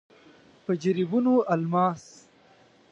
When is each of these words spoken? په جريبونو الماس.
په 0.65 0.71
جريبونو 0.83 1.33
الماس. 1.53 2.03